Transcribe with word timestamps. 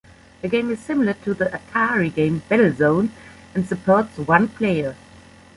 The 0.41 0.47
game 0.47 0.71
is 0.71 0.79
similar 0.79 1.13
to 1.25 1.35
the 1.35 1.45
Atari 1.45 2.11
game 2.11 2.41
"Battlezone", 2.49 3.11
and 3.53 3.67
supports 3.67 4.17
one 4.17 4.47
player. 4.47 4.95